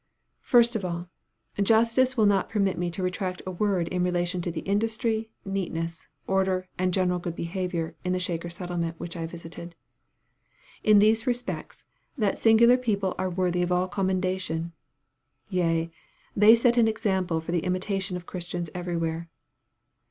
First 0.41 0.75
of 0.75 0.83
all, 0.83 1.11
justice 1.61 2.17
will 2.17 2.25
not 2.25 2.49
permit 2.49 2.75
me 2.75 2.89
to 2.89 3.03
retract 3.03 3.43
a 3.45 3.51
word 3.51 3.87
in 3.89 4.03
relation 4.03 4.41
to 4.41 4.49
the 4.49 4.61
industry, 4.61 5.29
neatness, 5.45 6.07
order, 6.25 6.67
and 6.79 6.91
general 6.91 7.19
good 7.19 7.35
behavior, 7.35 7.93
in 8.03 8.11
the 8.11 8.17
Shaker 8.19 8.49
settlement 8.49 8.99
which 8.99 9.15
I 9.15 9.27
visited. 9.27 9.75
In 10.83 10.97
these 10.97 11.27
respects, 11.27 11.85
that 12.17 12.39
singular 12.39 12.77
people 12.77 13.13
are 13.19 13.29
worthy 13.29 13.61
of 13.61 13.71
all 13.71 13.87
commendation 13.87 14.71
yea, 15.49 15.91
they 16.35 16.55
set 16.55 16.77
an 16.77 16.87
example 16.87 17.39
for 17.39 17.51
the 17.51 17.59
imitation 17.63 18.17
of 18.17 18.25
Christians 18.25 18.71
everywhere. 18.73 19.29